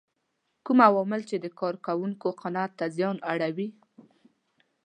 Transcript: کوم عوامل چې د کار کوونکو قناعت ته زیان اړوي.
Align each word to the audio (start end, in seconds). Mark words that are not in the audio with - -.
کوم 0.65 0.79
عوامل 0.89 1.21
چې 1.29 1.35
د 1.39 1.45
کار 1.59 1.75
کوونکو 1.85 2.27
قناعت 2.41 2.71
ته 2.79 2.85
زیان 2.95 3.17
اړوي. 3.31 3.69